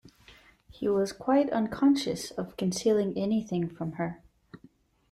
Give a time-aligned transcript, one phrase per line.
[0.71, 4.23] He was quite unconscious of concealing anything from her.